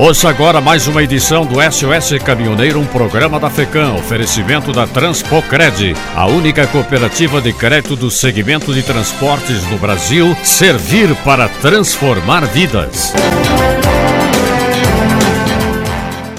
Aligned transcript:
Ouça 0.00 0.30
agora 0.30 0.62
mais 0.62 0.86
uma 0.86 1.02
edição 1.02 1.44
do 1.44 1.56
SOS 1.60 2.22
Caminhoneiro, 2.24 2.80
um 2.80 2.86
programa 2.86 3.38
da 3.38 3.50
FECAM, 3.50 3.92
oferecimento 3.96 4.72
da 4.72 4.86
Transpocred, 4.86 5.94
a 6.16 6.26
única 6.26 6.66
cooperativa 6.66 7.38
de 7.38 7.52
crédito 7.52 7.94
do 7.96 8.10
segmento 8.10 8.72
de 8.72 8.82
transportes 8.82 9.62
no 9.68 9.76
Brasil, 9.76 10.34
servir 10.42 11.14
para 11.16 11.50
transformar 11.50 12.46
vidas. 12.46 13.12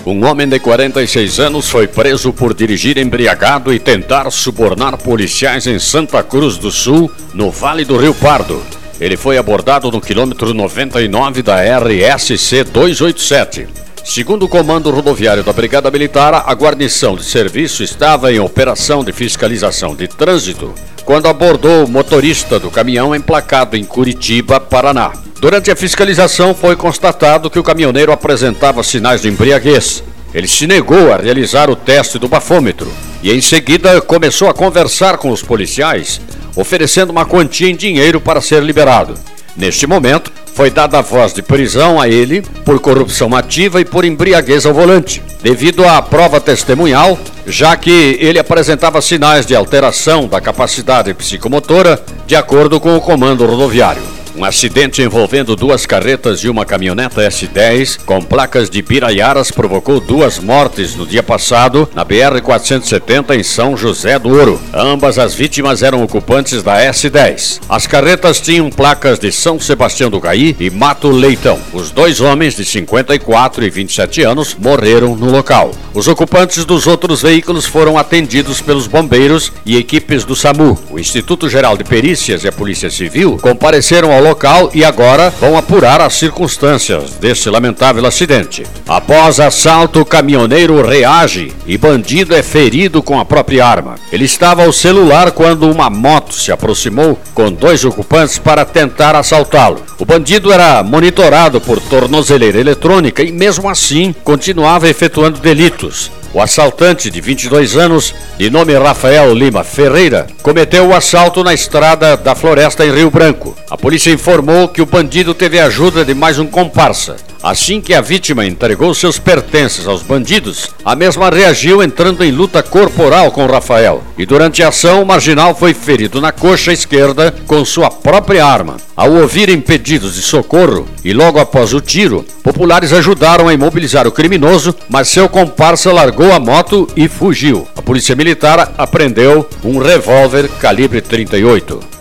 Um 0.08 0.26
homem 0.26 0.50
de 0.50 0.60
46 0.60 1.40
anos 1.40 1.70
foi 1.70 1.86
preso 1.86 2.34
por 2.34 2.56
dirigir 2.56 2.98
embriagado 2.98 3.72
e 3.72 3.78
tentar 3.78 4.32
subornar 4.32 4.98
policiais 4.98 5.68
em 5.68 5.78
Santa 5.78 6.24
Cruz 6.24 6.58
do 6.58 6.72
Sul, 6.72 7.12
no 7.32 7.52
Vale 7.52 7.86
do 7.86 7.96
Rio 7.96 8.16
Pardo. 8.16 8.81
Ele 9.02 9.18
foi 9.18 9.36
abordado 9.36 9.92
no 9.92 10.00
quilômetro 10.00 10.54
99 10.54 11.42
da 11.42 11.56
RSC 11.60 12.64
287. 12.66 13.68
Segundo 14.06 14.44
o 14.44 14.48
Comando 14.48 14.92
Rodoviário 14.92 15.44
da 15.44 15.52
Brigada 15.52 15.90
Militar, 15.90 16.44
a 16.46 16.54
guarnição 16.54 17.16
de 17.16 17.24
serviço 17.24 17.82
estava 17.82 18.32
em 18.32 18.40
operação 18.40 19.04
de 19.04 19.12
fiscalização 19.12 19.96
de 19.96 20.08
trânsito 20.08 20.76
quando 21.04 21.28
abordou 21.28 21.86
o 21.86 21.90
motorista 21.90 22.60
do 22.60 22.70
caminhão 22.70 23.16
emplacado 23.16 23.76
em 23.76 23.84
Curitiba, 23.84 24.60
Paraná. 24.60 25.14
Durante 25.40 25.72
a 25.72 25.76
fiscalização 25.76 26.54
foi 26.54 26.76
constatado 26.76 27.50
que 27.50 27.58
o 27.58 27.64
caminhoneiro 27.64 28.12
apresentava 28.12 28.84
sinais 28.84 29.24
de 29.24 29.30
embriaguez. 29.30 30.04
Ele 30.32 30.48
se 30.48 30.68
negou 30.68 31.12
a 31.12 31.18
realizar 31.18 31.72
o 31.72 31.76
teste 31.76 32.20
do 32.20 32.30
bafômetro 32.30 32.92
e 33.24 33.32
em 33.32 33.42
seguida 33.42 34.00
começou 34.00 34.48
a 34.48 34.54
conversar 34.54 35.18
com 35.18 35.32
os 35.32 35.42
policiais, 35.42 36.22
oferecendo 36.56 37.10
uma 37.10 37.26
quantia 37.26 37.70
em 37.70 37.76
dinheiro 37.76 38.20
para 38.20 38.42
ser 38.42 38.64
liberado. 38.64 39.16
Neste 39.56 39.86
momento, 39.86 40.32
foi 40.54 40.70
dada 40.70 41.00
a 41.00 41.02
voz 41.02 41.34
de 41.34 41.42
prisão 41.42 42.00
a 42.00 42.08
ele 42.08 42.42
por 42.66 42.80
corrupção 42.80 43.36
ativa 43.36 43.82
e 43.82 43.86
por 43.86 44.06
embriaguez 44.06 44.66
ao 44.66 44.74
volante, 44.74 45.22
devido 45.42 45.86
à 45.86 46.02
prova 46.02 46.40
testemunhal, 46.40 47.18
já 47.46 47.76
que 47.76 48.18
ele 48.20 48.40
apresentava 48.40 49.02
sinais 49.02 49.46
de 49.46 49.56
alteração 49.56 50.28
da 50.28 50.40
capacidade 50.40 51.14
psicomotora, 51.14 52.02
de 52.28 52.36
acordo 52.36 52.80
com 52.80 52.96
o 52.96 53.02
comando 53.02 53.46
rodoviário. 53.46 54.11
Um 54.36 54.46
acidente 54.46 55.02
envolvendo 55.02 55.56
duas 55.58 55.86
carretas 55.86 56.40
e 56.40 56.50
uma 56.50 56.66
caminhoneta 56.66 57.22
S10 57.22 58.00
com 58.06 58.22
placas 58.22 58.70
de 58.70 58.82
Piraiaras 58.82 59.52
provocou 59.52 60.00
duas 60.00 60.40
mortes 60.40 60.96
no 60.96 61.06
dia 61.06 61.22
passado 61.22 61.88
na 61.94 62.06
BR-470 62.06 63.38
em 63.38 63.44
São 63.44 63.76
José 63.76 64.18
do 64.18 64.30
Ouro. 64.30 64.60
Ambas 64.74 65.20
as 65.20 65.34
vítimas 65.34 65.84
eram 65.84 66.02
ocupantes 66.02 66.64
da 66.64 66.80
S10. 66.80 67.60
As 67.68 67.86
carretas 67.86 68.40
tinham 68.40 68.70
placas 68.70 69.20
de 69.20 69.32
São 69.34 69.60
Sebastião 69.60 70.10
do 70.10 70.22
Caí 70.22 70.56
e 70.60 70.70
Mato 70.70 71.10
Leitão. 71.10 71.60
Os 71.74 71.92
dois 71.92 72.22
homens 72.22 72.56
de 72.56 72.64
54 72.64 73.66
e 73.66 73.70
27 73.70 74.22
anos 74.24 74.56
morreram 74.56 75.16
no 75.16 75.30
local. 75.30 75.72
Os 75.94 76.08
ocupantes 76.08 76.64
dos 76.64 76.88
outros 76.88 77.22
veículos 77.22 77.66
foram 77.66 77.98
atendidos 77.98 78.62
pelos 78.62 78.88
bombeiros 78.88 79.52
e 79.66 79.76
equipes 79.76 80.24
do 80.24 80.38
SAMU. 80.38 80.80
O 80.90 80.98
Instituto 80.98 81.50
Geral 81.50 81.76
de 81.76 81.84
Perícias 81.84 82.46
e 82.46 82.48
a 82.48 82.52
Polícia 82.52 82.90
Civil 82.90 83.38
compareceram 83.42 84.12
ao 84.12 84.21
ao 84.22 84.28
local 84.28 84.70
e 84.74 84.86
agora 84.86 85.30
vão 85.30 85.58
apurar 85.58 86.00
as 86.00 86.14
circunstâncias 86.14 87.12
deste 87.20 87.50
lamentável 87.50 88.06
acidente. 88.06 88.64
Após 88.88 89.40
assalto, 89.40 90.02
o 90.02 90.06
caminhoneiro 90.06 90.86
reage 90.86 91.52
e 91.66 91.78
bandido 91.78 92.36
é 92.36 92.44
ferido 92.44 93.02
com 93.02 93.20
a 93.20 93.26
própria 93.26 93.66
arma. 93.66 93.96
Ele 94.12 94.26
estava 94.26 94.64
ao 94.64 94.72
celular 94.72 95.32
quando 95.32 95.70
uma 95.70 95.90
moto 95.90 96.34
se 96.34 96.52
aproximou 96.52 97.20
com 97.34 97.52
dois 97.52 97.84
ocupantes 97.84 98.38
para 98.38 98.64
tentar 98.64 99.16
assaltá-lo. 99.16 99.82
O 99.98 100.06
bandido 100.06 100.52
era 100.52 100.84
monitorado 100.84 101.60
por 101.60 101.80
tornozeleira 101.80 102.60
eletrônica 102.60 103.24
e, 103.24 103.32
mesmo 103.32 103.68
assim, 103.68 104.14
continuava 104.24 104.88
efetuando 104.88 105.40
delitos. 105.40 106.12
O 106.34 106.42
assaltante 106.42 107.10
de 107.10 107.20
22 107.20 107.76
anos, 107.76 108.16
de 108.38 108.50
nome 108.50 108.74
Rafael 108.78 109.34
Lima 109.34 109.66
Ferreira, 109.66 110.28
cometeu 110.42 110.88
o 110.88 110.96
assalto 110.96 111.44
na 111.44 111.54
estrada 111.54 112.16
da 112.16 112.34
Floresta 112.34 112.86
em 112.86 112.92
Rio 112.92 113.12
Branco. 113.12 113.54
A 113.70 113.78
polícia 113.78 114.12
informou 114.12 114.70
que 114.70 114.82
o 114.82 114.86
bandido 114.86 115.34
teve 115.34 115.60
a 115.60 115.66
ajuda 115.66 116.06
de 116.06 116.14
mais 116.14 116.40
um 116.40 116.48
comparsa. 116.48 117.18
Assim 117.44 117.82
que 117.82 117.94
a 117.96 118.02
vítima 118.02 118.46
entregou 118.46 118.94
seus 118.94 119.18
pertences 119.18 119.88
aos 119.88 120.04
bandidos, 120.04 120.70
a 120.86 120.96
mesma 120.96 121.30
reagiu 121.30 121.82
entrando 121.82 122.24
em 122.24 122.32
luta 122.32 122.62
corporal 122.62 123.32
com 123.32 123.48
Rafael. 123.48 124.04
E 124.16 124.28
durante 124.28 124.62
a 124.62 124.68
ação, 124.68 125.02
o 125.02 125.06
marginal 125.06 125.56
foi 125.56 125.74
ferido 125.74 126.22
na 126.22 126.32
coxa 126.32 126.72
esquerda 126.72 127.34
com 127.48 127.66
sua 127.66 127.90
própria 127.90 128.46
arma. 128.46 128.78
Ao 128.96 129.12
ouvirem 129.12 129.60
pedidos 129.60 130.14
de 130.14 130.22
socorro 130.22 130.88
e 131.04 131.14
logo 131.14 131.40
após 131.40 131.74
o 131.74 131.82
tiro, 131.82 132.24
populares 132.44 132.94
ajudaram 132.94 133.48
a 133.48 133.54
imobilizar 133.54 134.08
o 134.08 134.12
criminoso, 134.12 134.76
mas 134.88 135.08
seu 135.08 135.28
comparsa 135.28 135.92
largou 135.92 136.32
a 136.32 136.40
moto 136.40 136.88
e 136.96 137.08
fugiu. 137.08 137.68
A 137.76 137.82
polícia 137.82 138.16
militar 138.16 138.72
apreendeu 138.78 139.50
um 139.64 139.80
revólver 139.80 140.48
calibre 140.60 141.02
38. 141.02 142.01